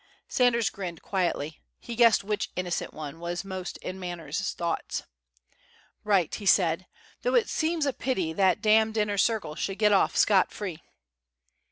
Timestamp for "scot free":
10.17-10.81